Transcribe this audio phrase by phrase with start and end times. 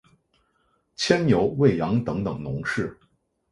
[0.95, 2.99] 牵牛餵羊等等农事